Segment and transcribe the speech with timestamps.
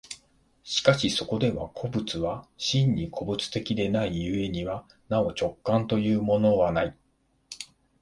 [0.63, 4.83] しかしそこでは個物は真に個物的ではない故にな
[5.21, 6.97] お直観というものはない。